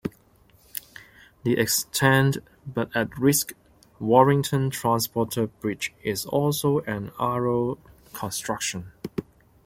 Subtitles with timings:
[1.43, 3.53] The extant but at-risk
[3.99, 7.77] Warrington Transporter Bridge is also an Arrol
[8.11, 8.91] construction.